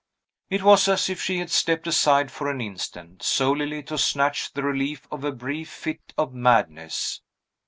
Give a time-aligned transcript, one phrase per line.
[0.49, 4.63] It was as if she had stepped aside for an instant, solely to snatch the
[4.63, 7.21] relief of a brief fit of madness.